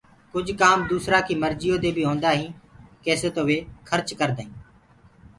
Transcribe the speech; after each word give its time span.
ڪجھ 0.33 0.51
ڪآم 0.61 0.79
دوسرآ 0.91 1.19
ڪيٚ 1.27 1.41
مرجيو 1.43 1.75
دي 1.83 1.89
هونٚدآ 2.07 2.31
هينٚ 2.39 2.57
ڪيسي 3.03 3.29
تو 3.35 3.41
وي 3.47 3.57
کرچ 3.89 4.07
ڪردآئينٚ 4.19 4.55